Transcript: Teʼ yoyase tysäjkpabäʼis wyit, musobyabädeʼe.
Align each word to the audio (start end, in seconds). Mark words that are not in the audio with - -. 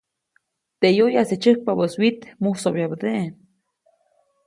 Teʼ 0.79 0.95
yoyase 0.97 1.35
tysäjkpabäʼis 1.41 1.95
wyit, 2.01 2.19
musobyabädeʼe. 2.41 3.23